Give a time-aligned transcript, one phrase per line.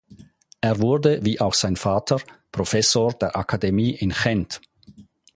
[0.61, 2.19] Er wurde wie auch sein Vater
[2.51, 4.59] Professor der Akademie in Gent.